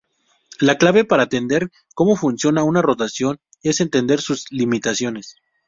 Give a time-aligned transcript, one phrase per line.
[0.59, 5.35] La clave para entender cómo funciona una rotación es entender sus limitaciones.